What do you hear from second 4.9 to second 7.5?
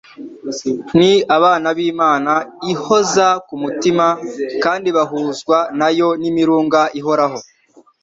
bahuzwa nayo n'imirunga ihoraho.